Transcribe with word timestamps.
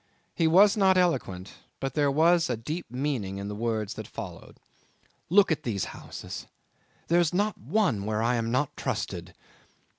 He 0.33 0.47
was 0.47 0.75
not 0.75 0.97
eloquent, 0.97 1.53
but 1.79 1.93
there 1.93 2.09
was 2.09 2.49
a 2.49 2.57
deep 2.57 2.87
meaning 2.89 3.37
in 3.37 3.49
the 3.49 3.55
words 3.55 3.93
that 3.93 4.07
followed. 4.07 4.59
"Look 5.29 5.51
at 5.51 5.61
these 5.61 5.85
houses; 5.93 6.47
there's 7.07 7.35
not 7.35 7.55
one 7.55 8.03
where 8.07 8.23
I 8.23 8.33
am 8.37 8.49
not 8.49 8.75
trusted. 8.75 9.35